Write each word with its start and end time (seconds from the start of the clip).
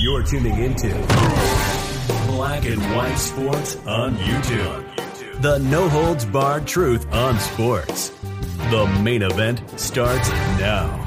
You're 0.00 0.22
tuning 0.22 0.62
into 0.62 0.88
Black 2.26 2.64
and 2.66 2.80
White 2.96 3.16
Sports 3.16 3.76
on 3.86 4.16
YouTube. 4.16 5.42
The 5.42 5.58
no 5.58 5.88
holds 5.88 6.24
barred 6.24 6.66
truth 6.66 7.06
on 7.12 7.38
sports. 7.38 8.10
The 8.70 8.86
main 9.02 9.22
event 9.22 9.62
starts 9.78 10.28
now. 10.58 11.04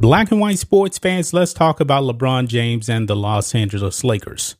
Black 0.00 0.30
and 0.30 0.40
white 0.40 0.58
sports 0.58 0.98
fans, 0.98 1.32
let's 1.32 1.52
talk 1.52 1.80
about 1.80 2.04
LeBron 2.04 2.46
James 2.46 2.88
and 2.88 3.08
the 3.08 3.16
Los 3.16 3.54
Angeles 3.54 4.04
Lakers. 4.04 4.56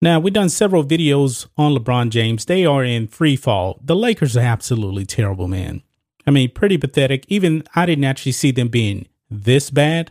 Now, 0.00 0.18
we've 0.18 0.32
done 0.32 0.48
several 0.48 0.82
videos 0.82 1.46
on 1.56 1.74
LeBron 1.74 2.10
James. 2.10 2.46
They 2.46 2.64
are 2.64 2.82
in 2.82 3.06
free 3.06 3.36
fall. 3.36 3.78
The 3.84 3.94
Lakers 3.94 4.36
are 4.36 4.40
absolutely 4.40 5.04
terrible, 5.04 5.46
man. 5.46 5.82
I 6.26 6.30
mean, 6.30 6.50
pretty 6.50 6.78
pathetic. 6.78 7.24
Even 7.28 7.62
I 7.74 7.86
didn't 7.86 8.04
actually 8.04 8.32
see 8.32 8.50
them 8.50 8.68
being 8.68 9.06
this 9.30 9.70
bad. 9.70 10.10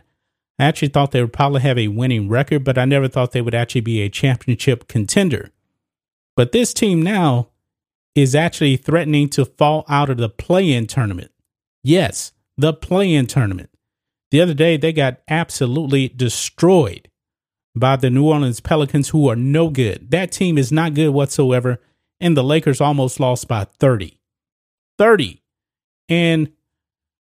I 0.58 0.64
actually 0.64 0.88
thought 0.88 1.10
they 1.10 1.20
would 1.20 1.32
probably 1.32 1.62
have 1.62 1.78
a 1.78 1.88
winning 1.88 2.28
record, 2.28 2.64
but 2.64 2.78
I 2.78 2.84
never 2.84 3.08
thought 3.08 3.32
they 3.32 3.42
would 3.42 3.54
actually 3.54 3.80
be 3.80 4.00
a 4.00 4.08
championship 4.08 4.86
contender. 4.88 5.50
But 6.36 6.52
this 6.52 6.72
team 6.72 7.02
now 7.02 7.48
is 8.14 8.34
actually 8.34 8.76
threatening 8.76 9.28
to 9.30 9.44
fall 9.44 9.84
out 9.88 10.10
of 10.10 10.18
the 10.18 10.28
play 10.28 10.72
in 10.72 10.86
tournament. 10.86 11.30
Yes, 11.82 12.32
the 12.56 12.72
play 12.72 13.12
in 13.12 13.26
tournament. 13.26 13.70
The 14.30 14.40
other 14.40 14.54
day, 14.54 14.76
they 14.76 14.92
got 14.92 15.20
absolutely 15.28 16.08
destroyed 16.08 17.08
by 17.74 17.96
the 17.96 18.10
New 18.10 18.26
Orleans 18.26 18.60
Pelicans, 18.60 19.10
who 19.10 19.28
are 19.28 19.36
no 19.36 19.68
good. 19.68 20.10
That 20.10 20.32
team 20.32 20.58
is 20.58 20.72
not 20.72 20.94
good 20.94 21.10
whatsoever. 21.10 21.80
And 22.20 22.36
the 22.36 22.44
Lakers 22.44 22.80
almost 22.80 23.18
lost 23.18 23.48
by 23.48 23.64
30. 23.78 24.18
30. 24.98 25.42
And 26.08 26.52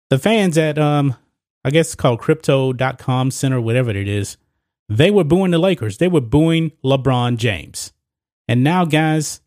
the 0.09 0.17
fans 0.17 0.57
at 0.57 0.79
um 0.79 1.15
I 1.67 1.69
guess 1.69 1.87
it's 1.87 1.95
called 1.95 2.21
crypto.com 2.21 3.29
center, 3.29 3.59
whatever 3.59 3.89
it 3.89 4.07
is. 4.07 4.37
They 4.87 5.11
were 5.11 5.25
booing 5.25 5.51
the 5.51 5.57
Lakers. 5.57 5.97
They 5.97 6.07
were 6.07 6.21
booing 6.21 6.71
LeBron 6.81 7.35
James. 7.35 7.91
And 8.47 8.63
now, 8.63 8.85
guys, 8.85 9.41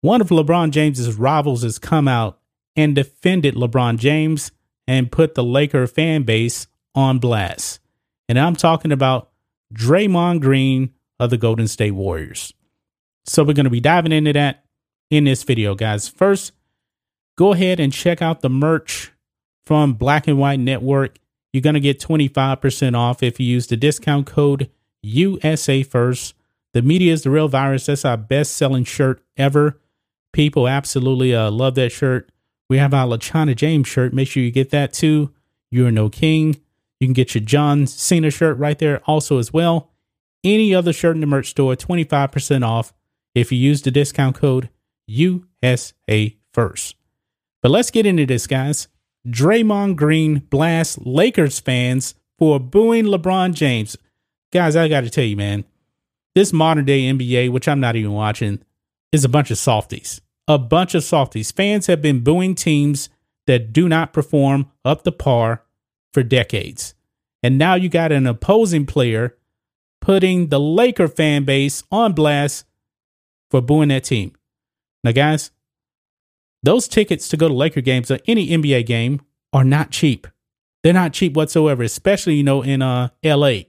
one 0.00 0.22
of 0.22 0.30
LeBron 0.30 0.70
James's 0.70 1.14
rivals 1.16 1.62
has 1.62 1.78
come 1.78 2.08
out 2.08 2.38
and 2.74 2.94
defended 2.94 3.54
LeBron 3.54 3.98
James 3.98 4.50
and 4.88 5.12
put 5.12 5.34
the 5.34 5.44
Laker 5.44 5.86
fan 5.86 6.22
base 6.22 6.68
on 6.94 7.18
blast. 7.18 7.80
And 8.30 8.38
I'm 8.38 8.56
talking 8.56 8.90
about 8.90 9.28
Draymond 9.74 10.40
Green 10.40 10.94
of 11.20 11.28
the 11.28 11.36
Golden 11.36 11.68
State 11.68 11.90
Warriors. 11.90 12.54
So 13.26 13.44
we're 13.44 13.52
going 13.52 13.64
to 13.64 13.70
be 13.70 13.80
diving 13.80 14.12
into 14.12 14.32
that 14.32 14.64
in 15.10 15.24
this 15.24 15.42
video, 15.42 15.74
guys. 15.74 16.08
First, 16.08 16.52
go 17.36 17.52
ahead 17.52 17.78
and 17.78 17.92
check 17.92 18.22
out 18.22 18.40
the 18.40 18.48
merch 18.48 19.12
from 19.66 19.92
Black 19.92 20.26
and 20.28 20.38
White 20.38 20.60
Network 20.60 21.18
you're 21.56 21.62
going 21.62 21.72
to 21.72 21.80
get 21.80 21.98
25% 21.98 22.94
off 22.94 23.22
if 23.22 23.40
you 23.40 23.46
use 23.46 23.66
the 23.66 23.78
discount 23.78 24.26
code 24.26 24.68
USA 25.02 25.82
First. 25.82 26.34
The 26.74 26.82
media 26.82 27.14
is 27.14 27.22
the 27.22 27.30
real 27.30 27.48
virus. 27.48 27.86
That's 27.86 28.04
our 28.04 28.18
best 28.18 28.52
selling 28.58 28.84
shirt 28.84 29.22
ever. 29.38 29.80
People 30.34 30.68
absolutely 30.68 31.34
uh, 31.34 31.50
love 31.50 31.74
that 31.76 31.92
shirt. 31.92 32.30
We 32.68 32.76
have 32.76 32.92
our 32.92 33.06
LeChina 33.06 33.56
James 33.56 33.88
shirt. 33.88 34.12
Make 34.12 34.28
sure 34.28 34.42
you 34.42 34.50
get 34.50 34.68
that 34.68 34.92
too. 34.92 35.32
You're 35.70 35.90
no 35.90 36.10
king. 36.10 36.60
You 37.00 37.06
can 37.06 37.14
get 37.14 37.34
your 37.34 37.42
John 37.42 37.86
Cena 37.86 38.30
shirt 38.30 38.58
right 38.58 38.78
there 38.78 39.00
also 39.06 39.38
as 39.38 39.50
well. 39.50 39.92
Any 40.44 40.74
other 40.74 40.92
shirt 40.92 41.14
in 41.14 41.22
the 41.22 41.26
merch 41.26 41.48
store, 41.48 41.74
25% 41.74 42.66
off 42.66 42.92
if 43.34 43.50
you 43.50 43.56
use 43.56 43.80
the 43.80 43.90
discount 43.90 44.36
code 44.36 44.68
USA 45.06 46.36
First. 46.52 46.96
But 47.62 47.70
let's 47.70 47.90
get 47.90 48.04
into 48.04 48.26
this, 48.26 48.46
guys. 48.46 48.88
Draymond 49.26 49.96
Green 49.96 50.40
blasts 50.50 50.98
Lakers 51.04 51.58
fans 51.58 52.14
for 52.38 52.60
booing 52.60 53.06
LeBron 53.06 53.54
James. 53.54 53.96
Guys, 54.52 54.76
I 54.76 54.88
got 54.88 55.02
to 55.02 55.10
tell 55.10 55.24
you, 55.24 55.36
man, 55.36 55.64
this 56.34 56.52
modern 56.52 56.84
day 56.84 57.02
NBA, 57.02 57.50
which 57.50 57.66
I'm 57.66 57.80
not 57.80 57.96
even 57.96 58.12
watching, 58.12 58.62
is 59.12 59.24
a 59.24 59.28
bunch 59.28 59.50
of 59.50 59.58
softies. 59.58 60.20
A 60.46 60.58
bunch 60.58 60.94
of 60.94 61.02
softies. 61.02 61.50
Fans 61.50 61.86
have 61.86 62.00
been 62.00 62.22
booing 62.22 62.54
teams 62.54 63.08
that 63.46 63.72
do 63.72 63.88
not 63.88 64.12
perform 64.12 64.70
up 64.84 65.02
to 65.02 65.12
par 65.12 65.64
for 66.12 66.22
decades. 66.22 66.94
And 67.42 67.58
now 67.58 67.74
you 67.74 67.88
got 67.88 68.12
an 68.12 68.26
opposing 68.26 68.86
player 68.86 69.36
putting 70.00 70.48
the 70.48 70.60
Laker 70.60 71.08
fan 71.08 71.44
base 71.44 71.82
on 71.90 72.12
blast 72.12 72.64
for 73.50 73.60
booing 73.60 73.88
that 73.88 74.04
team. 74.04 74.32
Now, 75.02 75.12
guys, 75.12 75.50
those 76.62 76.88
tickets 76.88 77.28
to 77.28 77.36
go 77.36 77.48
to 77.48 77.54
Laker 77.54 77.80
games 77.80 78.10
or 78.10 78.18
any 78.26 78.48
NBA 78.48 78.86
game 78.86 79.20
are 79.52 79.64
not 79.64 79.90
cheap. 79.90 80.26
They're 80.82 80.92
not 80.92 81.12
cheap 81.12 81.34
whatsoever, 81.34 81.82
especially, 81.82 82.34
you 82.34 82.44
know, 82.44 82.62
in 82.62 82.82
uh 82.82 83.08
LA. 83.24 83.62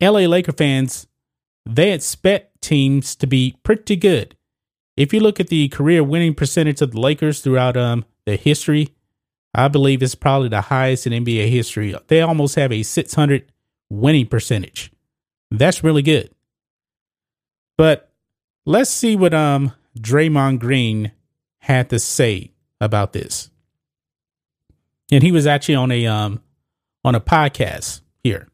LA 0.00 0.20
Laker 0.20 0.52
fans, 0.52 1.06
they 1.64 1.92
expect 1.92 2.60
teams 2.62 3.16
to 3.16 3.26
be 3.26 3.56
pretty 3.62 3.96
good. 3.96 4.36
If 4.96 5.12
you 5.12 5.20
look 5.20 5.40
at 5.40 5.48
the 5.48 5.68
career 5.68 6.02
winning 6.02 6.34
percentage 6.34 6.80
of 6.80 6.92
the 6.92 7.00
Lakers 7.00 7.40
throughout 7.40 7.76
um 7.76 8.04
the 8.24 8.36
history, 8.36 8.94
I 9.54 9.68
believe 9.68 10.02
it's 10.02 10.14
probably 10.14 10.48
the 10.48 10.62
highest 10.62 11.06
in 11.06 11.24
NBA 11.24 11.48
history. 11.48 11.94
They 12.08 12.20
almost 12.20 12.56
have 12.56 12.72
a 12.72 12.82
600 12.82 13.52
winning 13.90 14.26
percentage. 14.26 14.92
That's 15.50 15.84
really 15.84 16.02
good. 16.02 16.30
But 17.78 18.10
let's 18.64 18.90
see 18.90 19.16
what 19.16 19.34
um 19.34 19.72
Draymond 19.98 20.60
Green 20.60 21.12
had 21.66 21.90
to 21.90 21.98
say 21.98 22.52
about 22.80 23.12
this. 23.12 23.50
And 25.10 25.20
he 25.22 25.32
was 25.32 25.48
actually 25.48 25.74
on 25.74 25.90
a 25.90 26.06
um 26.06 26.40
on 27.04 27.16
a 27.16 27.20
podcast 27.20 28.02
here. 28.22 28.46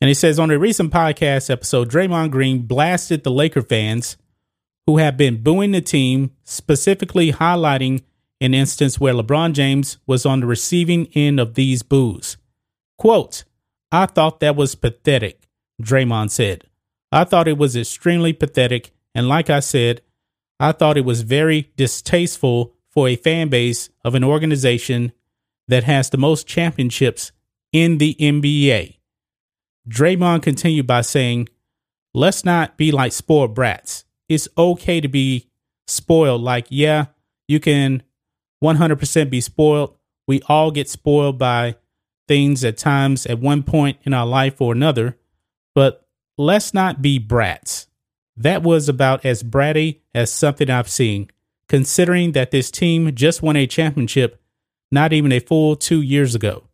And 0.00 0.08
he 0.08 0.14
says 0.14 0.38
on 0.38 0.52
a 0.52 0.58
recent 0.58 0.92
podcast 0.92 1.50
episode, 1.50 1.90
Draymond 1.90 2.30
Green 2.30 2.62
blasted 2.62 3.24
the 3.24 3.32
Laker 3.32 3.62
fans 3.62 4.16
who 4.86 4.98
have 4.98 5.16
been 5.16 5.42
booing 5.42 5.72
the 5.72 5.80
team, 5.80 6.30
specifically 6.44 7.32
highlighting 7.32 8.04
an 8.40 8.54
instance 8.54 9.00
where 9.00 9.14
LeBron 9.14 9.52
James 9.52 9.98
was 10.06 10.24
on 10.24 10.40
the 10.40 10.46
receiving 10.46 11.08
end 11.14 11.40
of 11.40 11.54
these 11.54 11.82
boos. 11.82 12.36
Quote, 12.96 13.42
I 13.90 14.06
thought 14.06 14.38
that 14.38 14.54
was 14.54 14.76
pathetic, 14.76 15.48
Draymond 15.82 16.30
said. 16.30 16.64
I 17.10 17.24
thought 17.24 17.48
it 17.48 17.58
was 17.58 17.74
extremely 17.74 18.32
pathetic. 18.32 18.92
And 19.16 19.28
like 19.28 19.50
I 19.50 19.60
said, 19.60 20.02
I 20.58 20.72
thought 20.72 20.96
it 20.96 21.04
was 21.04 21.22
very 21.22 21.72
distasteful 21.76 22.74
for 22.88 23.08
a 23.08 23.16
fan 23.16 23.48
base 23.48 23.90
of 24.04 24.14
an 24.14 24.24
organization 24.24 25.12
that 25.68 25.84
has 25.84 26.10
the 26.10 26.18
most 26.18 26.46
championships 26.46 27.32
in 27.72 27.98
the 27.98 28.14
NBA. 28.18 28.96
Draymond 29.88 30.42
continued 30.42 30.86
by 30.86 31.02
saying, 31.02 31.48
Let's 32.14 32.44
not 32.44 32.78
be 32.78 32.90
like 32.92 33.12
spoiled 33.12 33.54
brats. 33.54 34.04
It's 34.28 34.48
okay 34.56 35.02
to 35.02 35.08
be 35.08 35.50
spoiled. 35.86 36.40
Like, 36.40 36.66
yeah, 36.70 37.06
you 37.46 37.60
can 37.60 38.02
100% 38.64 39.30
be 39.30 39.42
spoiled. 39.42 39.96
We 40.26 40.40
all 40.48 40.70
get 40.70 40.88
spoiled 40.88 41.38
by 41.38 41.76
things 42.26 42.64
at 42.64 42.78
times 42.78 43.26
at 43.26 43.38
one 43.38 43.62
point 43.62 43.98
in 44.04 44.14
our 44.14 44.26
life 44.26 44.60
or 44.60 44.72
another, 44.72 45.16
but 45.74 46.08
let's 46.38 46.74
not 46.74 47.02
be 47.02 47.18
brats. 47.18 47.86
That 48.36 48.62
was 48.62 48.88
about 48.88 49.24
as 49.24 49.42
bratty 49.42 50.00
as 50.14 50.32
something 50.32 50.68
I've 50.68 50.88
seen, 50.88 51.30
considering 51.68 52.32
that 52.32 52.50
this 52.50 52.70
team 52.70 53.14
just 53.14 53.42
won 53.42 53.56
a 53.56 53.66
championship 53.66 54.40
not 54.90 55.12
even 55.12 55.32
a 55.32 55.40
full 55.40 55.74
two 55.76 56.02
years 56.02 56.34
ago. 56.34 56.64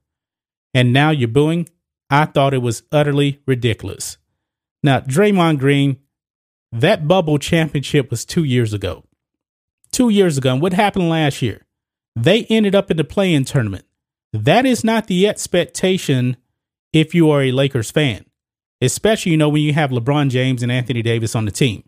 And 0.75 0.93
now 0.93 1.11
you're 1.11 1.29
booing? 1.29 1.69
I 2.11 2.27
thought 2.27 2.55
it 2.55 2.59
was 2.59 2.83
utterly 2.93 3.41
ridiculous. 3.47 4.19
Now, 4.83 5.01
Draymond 5.01 5.59
Green, 5.59 5.99
that 6.73 7.07
bubble 7.09 7.39
championship 7.39 8.11
was 8.11 8.25
two 8.25 8.45
years 8.45 8.73
ago. 8.73 9.05
Two 9.93 10.09
years 10.09 10.37
ago. 10.37 10.53
And 10.53 10.63
what 10.63 10.73
happened 10.73 11.09
last 11.09 11.43
year? 11.43 11.63
They 12.17 12.45
ended 12.45 12.75
up 12.75 12.91
in 12.91 12.97
the 12.97 13.05
play 13.05 13.33
in 13.33 13.45
tournament. 13.45 13.85
That 14.33 14.67
is 14.67 14.83
not 14.83 15.07
the 15.07 15.29
expectation 15.29 16.37
if 16.93 17.15
you 17.15 17.31
are 17.31 17.43
a 17.43 17.53
Lakers 17.53 17.91
fan 17.91 18.25
especially, 18.85 19.33
you 19.33 19.39
know, 19.39 19.49
when 19.49 19.63
you 19.63 19.73
have 19.73 19.91
LeBron 19.91 20.31
James 20.31 20.63
and 20.63 20.73
Anthony 20.73 21.03
Davis 21.03 21.35
on 21.35 21.45
the 21.45 21.51
team 21.51 21.85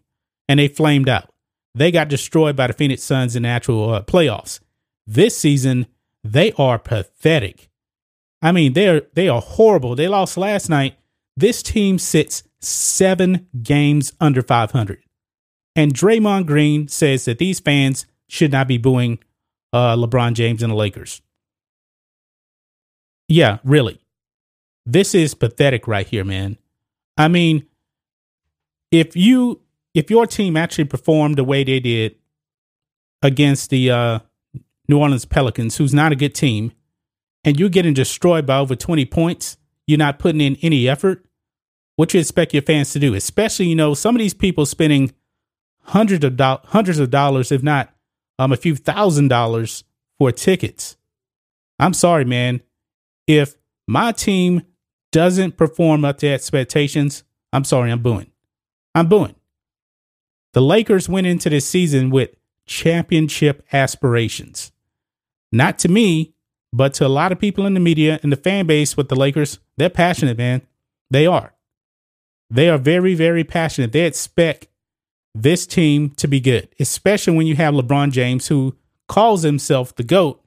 and 0.49 0.61
they 0.61 0.69
flamed 0.69 1.09
out. 1.09 1.31
They 1.75 1.91
got 1.91 2.09
destroyed 2.09 2.55
by 2.55 2.69
the 2.69 2.73
Phoenix 2.73 3.03
Suns 3.03 3.35
in 3.35 3.43
the 3.43 3.49
actual 3.49 3.91
uh, 3.95 4.03
playoffs. 4.03 4.61
This 5.07 5.37
season, 5.37 5.87
they 6.23 6.53
are 6.53 6.79
pathetic. 6.79 7.69
I 8.41 8.53
mean, 8.53 8.75
they're 8.75 9.03
they 9.15 9.29
are 9.29 9.41
horrible. 9.41 9.95
They 9.97 10.09
lost 10.09 10.37
last 10.37 10.69
night 10.69 10.97
This 11.37 11.63
team 11.63 11.99
sits 11.99 12.45
seven 12.61 13.49
games 13.63 14.13
under 14.21 14.43
500. 14.43 15.03
And 15.75 15.93
Draymond 15.93 16.47
Green 16.47 16.87
says 16.87 17.25
that 17.25 17.39
these 17.39 17.59
fans 17.59 18.07
should 18.29 18.53
not 18.53 18.69
be 18.69 18.79
booing 18.79 19.19
uh, 19.73 19.97
LeBron 19.97 20.35
James 20.35 20.63
and 20.63 20.71
the 20.71 20.77
Lakers. 20.77 21.21
Yeah, 23.29 23.59
really. 23.65 24.01
This 24.87 25.15
is 25.15 25.35
pathetic 25.35 25.89
right 25.89 26.07
here, 26.07 26.25
man. 26.25 26.59
I 27.17 27.29
mean, 27.29 27.67
if 28.91 29.17
you 29.17 29.61
if 29.95 30.11
your 30.11 30.27
team 30.27 30.57
actually 30.57 30.85
performed 30.85 31.37
the 31.37 31.45
way 31.45 31.65
they 31.65 31.81
did 31.81 32.17
against 33.23 33.71
the 33.71 33.91
uh, 33.91 34.19
New 34.89 34.99
Orleans 34.99 35.25
Pelicans, 35.25 35.77
who's 35.77 35.95
not 35.95 36.13
a 36.13 36.17
good 36.17 36.35
team, 36.35 36.73
and 37.45 37.59
you're 37.59 37.69
getting 37.69 37.95
destroyed 37.95 38.45
by 38.45 38.59
over 38.59 38.75
20 38.75 39.05
points, 39.07 39.57
you're 39.87 39.99
not 39.99 40.19
putting 40.19 40.41
in 40.41 40.57
any 40.63 40.89
effort, 40.89 41.25
what 41.97 42.13
you 42.13 42.21
expect 42.21 42.53
your 42.53 42.63
fans 42.63 42.93
to 42.93 42.99
do? 42.99 43.15
Especially, 43.15 43.67
you 43.67 43.77
know, 43.77 43.95
some 43.95 44.17
of 44.17 44.19
these 44.19 44.35
people 44.35 44.67
spending 44.67 45.13
hundreds 45.83 46.25
of 46.25 46.37
do- 46.37 46.59
hundreds 46.65 46.99
of 46.99 47.11
dollars, 47.11 47.53
if 47.53 47.63
not 47.63 47.95
um, 48.39 48.53
a 48.53 48.57
few 48.57 48.75
thousand 48.75 49.29
dollars 49.29 49.85
for 50.19 50.33
tickets. 50.33 50.97
I'm 51.79 51.95
sorry, 51.95 52.25
man. 52.25 52.63
If 53.27 53.55
my 53.87 54.13
team 54.13 54.63
doesn't 55.15 55.57
perform 55.57 56.05
up 56.05 56.19
to 56.19 56.27
expectations, 56.27 57.23
I'm 57.53 57.63
sorry, 57.63 57.93
I'm 57.93 58.03
booing. 58.03 58.33
I'm 58.97 59.09
booing. 59.09 59.37
The 60.55 60.61
Lakers 60.61 61.09
went 61.09 61.29
into 61.29 61.49
this 61.49 61.69
season 61.69 62.11
with 62.11 62.31
championship 62.67 63.65
aspirations. 63.73 64.73
Not 65.53 65.79
to 65.79 65.89
me, 65.89 66.35
but 66.73 66.95
to 66.95 67.07
a 67.07 67.09
lot 67.09 67.31
of 67.31 67.39
people 67.39 67.65
in 67.65 67.75
the 67.75 67.81
media 67.81 68.19
and 68.25 68.33
the 68.33 68.37
fan 68.37 68.67
base 68.67 68.97
with 68.97 69.09
the 69.09 69.15
Lakers. 69.15 69.61
They're 69.77 69.89
passionate, 69.89 70.37
man. 70.37 70.63
They 71.13 71.29
are. 71.29 71.55
They 72.51 72.69
are 72.69 72.79
very, 72.79 73.15
very 73.15 73.45
passionate. 73.45 73.93
They 73.93 74.07
expect 74.07 74.67
this 75.33 75.65
team 75.65 76.11
to 76.17 76.27
be 76.27 76.41
good, 76.41 76.69
especially 76.81 77.37
when 77.37 77.47
you 77.47 77.55
have 77.55 77.73
LeBron 77.75 78.11
James, 78.11 78.49
who 78.49 78.75
calls 79.07 79.43
himself 79.43 79.95
the 79.95 80.03
GOAT, 80.03 80.43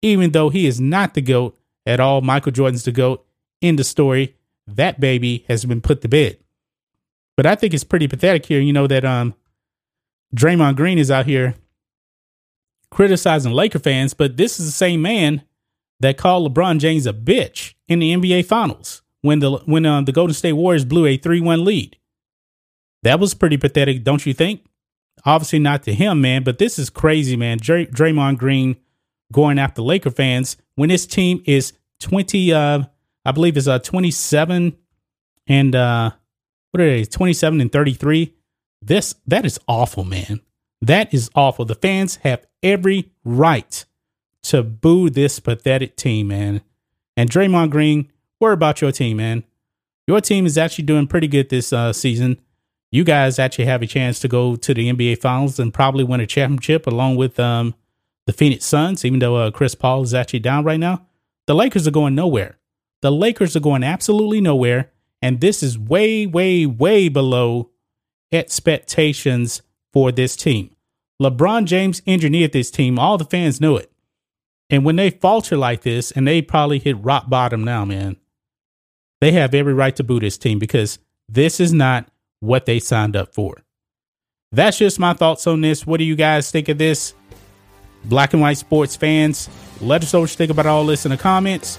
even 0.00 0.30
though 0.30 0.48
he 0.48 0.68
is 0.68 0.80
not 0.80 1.14
the 1.14 1.22
GOAT 1.22 1.58
at 1.84 1.98
all. 1.98 2.20
Michael 2.20 2.52
Jordan's 2.52 2.84
the 2.84 2.92
GOAT. 2.92 3.26
In 3.62 3.76
the 3.76 3.84
story, 3.84 4.36
that 4.66 5.00
baby 5.00 5.46
has 5.48 5.64
been 5.64 5.80
put 5.80 6.02
to 6.02 6.08
bed. 6.08 6.36
But 7.36 7.46
I 7.46 7.54
think 7.54 7.72
it's 7.72 7.84
pretty 7.84 8.08
pathetic 8.08 8.44
here, 8.44 8.60
you 8.60 8.74
know, 8.74 8.86
that 8.86 9.06
um 9.06 9.34
Draymond 10.36 10.76
Green 10.76 10.98
is 10.98 11.10
out 11.10 11.26
here 11.26 11.54
criticizing 12.90 13.52
Laker 13.52 13.78
fans, 13.78 14.12
but 14.12 14.36
this 14.36 14.60
is 14.60 14.66
the 14.66 14.72
same 14.72 15.00
man 15.00 15.42
that 16.00 16.18
called 16.18 16.52
LeBron 16.52 16.78
James 16.78 17.06
a 17.06 17.12
bitch 17.12 17.74
in 17.88 18.00
the 18.00 18.14
NBA 18.14 18.44
Finals 18.44 19.02
when 19.22 19.38
the 19.38 19.58
when 19.64 19.86
uh, 19.86 20.02
the 20.02 20.12
Golden 20.12 20.34
State 20.34 20.52
Warriors 20.52 20.84
blew 20.84 21.06
a 21.06 21.16
3-1 21.16 21.64
lead. 21.64 21.96
That 23.02 23.18
was 23.18 23.34
pretty 23.34 23.56
pathetic, 23.56 24.04
don't 24.04 24.24
you 24.26 24.34
think? 24.34 24.64
Obviously 25.24 25.58
not 25.58 25.82
to 25.84 25.94
him, 25.94 26.20
man, 26.20 26.42
but 26.42 26.58
this 26.58 26.78
is 26.78 26.90
crazy, 26.90 27.36
man. 27.36 27.58
Dray- 27.58 27.86
Draymond 27.86 28.38
Green 28.38 28.76
going 29.32 29.58
after 29.58 29.82
Laker 29.82 30.10
fans 30.10 30.56
when 30.74 30.90
his 30.90 31.06
team 31.06 31.42
is 31.46 31.72
20 32.00 32.52
uh 32.52 32.82
I 33.24 33.32
believe 33.32 33.56
is 33.56 33.68
uh 33.68 33.78
27 33.78 34.76
and 35.46 35.74
uh 35.74 36.10
what 36.70 36.80
are 36.80 36.88
they 36.88 37.04
27 37.04 37.60
and 37.60 37.70
33. 37.70 38.34
This 38.80 39.14
that 39.26 39.44
is 39.44 39.58
awful, 39.68 40.04
man. 40.04 40.40
That 40.80 41.12
is 41.14 41.30
awful. 41.34 41.64
The 41.64 41.74
fans 41.74 42.16
have 42.16 42.44
every 42.62 43.12
right 43.24 43.84
to 44.44 44.62
boo 44.62 45.10
this 45.10 45.38
pathetic 45.38 45.96
team, 45.96 46.28
man. 46.28 46.62
And 47.16 47.30
Draymond 47.30 47.70
Green, 47.70 48.10
worry 48.40 48.54
about 48.54 48.80
your 48.80 48.90
team, 48.90 49.18
man. 49.18 49.44
Your 50.08 50.20
team 50.20 50.46
is 50.46 50.58
actually 50.58 50.84
doing 50.84 51.06
pretty 51.06 51.28
good 51.28 51.48
this 51.48 51.72
uh, 51.72 51.92
season 51.92 52.38
you 52.92 53.04
guys 53.04 53.38
actually 53.38 53.64
have 53.64 53.82
a 53.82 53.86
chance 53.86 54.20
to 54.20 54.28
go 54.28 54.54
to 54.54 54.74
the 54.74 54.92
NBA 54.92 55.20
Finals 55.20 55.58
and 55.58 55.74
probably 55.74 56.04
win 56.04 56.20
a 56.20 56.26
championship 56.26 56.86
along 56.86 57.16
with 57.16 57.40
um, 57.40 57.74
the 58.26 58.34
Phoenix 58.34 58.66
Suns, 58.66 59.04
even 59.04 59.18
though 59.18 59.36
uh, 59.36 59.50
Chris 59.50 59.74
Paul 59.74 60.02
is 60.02 60.14
actually 60.14 60.40
down 60.40 60.62
right 60.62 60.78
now. 60.78 61.06
The 61.46 61.54
Lakers 61.54 61.88
are 61.88 61.90
going 61.90 62.14
nowhere. 62.14 62.58
The 63.02 63.12
Lakers 63.12 63.54
are 63.54 63.60
going 63.60 63.84
absolutely 63.84 64.40
nowhere. 64.40 64.90
And 65.20 65.40
this 65.40 65.62
is 65.62 65.78
way, 65.78 66.26
way, 66.26 66.66
way 66.66 67.08
below 67.08 67.70
expectations 68.32 69.62
for 69.92 70.10
this 70.10 70.34
team. 70.34 70.74
LeBron 71.20 71.66
James 71.66 72.02
engineered 72.06 72.52
this 72.52 72.70
team. 72.70 72.98
All 72.98 73.18
the 73.18 73.24
fans 73.24 73.60
knew 73.60 73.76
it. 73.76 73.92
And 74.70 74.84
when 74.84 74.96
they 74.96 75.10
falter 75.10 75.56
like 75.56 75.82
this, 75.82 76.10
and 76.10 76.26
they 76.26 76.40
probably 76.40 76.78
hit 76.78 76.96
rock 77.04 77.28
bottom 77.28 77.62
now, 77.62 77.84
man, 77.84 78.16
they 79.20 79.32
have 79.32 79.54
every 79.54 79.74
right 79.74 79.94
to 79.96 80.02
boo 80.02 80.18
this 80.18 80.38
team 80.38 80.58
because 80.58 80.98
this 81.28 81.60
is 81.60 81.72
not 81.72 82.08
what 82.40 82.66
they 82.66 82.80
signed 82.80 83.14
up 83.14 83.34
for. 83.34 83.62
That's 84.50 84.78
just 84.78 84.98
my 84.98 85.12
thoughts 85.12 85.46
on 85.46 85.60
this. 85.60 85.86
What 85.86 85.98
do 85.98 86.04
you 86.04 86.16
guys 86.16 86.50
think 86.50 86.68
of 86.68 86.78
this? 86.78 87.14
Black 88.04 88.32
and 88.32 88.42
white 88.42 88.58
sports 88.58 88.96
fans, 88.96 89.48
let 89.80 90.02
us 90.02 90.12
know 90.12 90.20
what 90.20 90.30
you 90.30 90.36
think 90.36 90.50
about 90.50 90.66
all 90.66 90.84
this 90.84 91.04
in 91.04 91.10
the 91.10 91.16
comments. 91.16 91.78